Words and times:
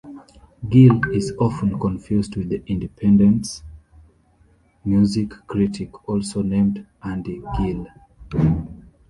Gill 0.67 0.99
is 1.13 1.31
often 1.39 1.79
confused 1.79 2.35
with 2.35 2.49
"The 2.49 2.63
Independent's" 2.65 3.61
music 4.83 5.29
critic, 5.45 6.09
also 6.09 6.41
named 6.41 6.87
Andy 7.03 7.43
Gill. 7.55 7.85